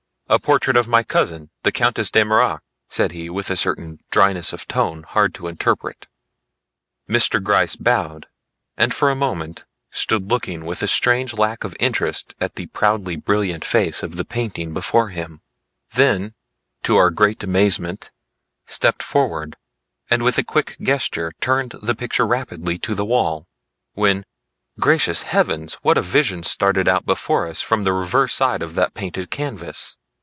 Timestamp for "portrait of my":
0.39-1.03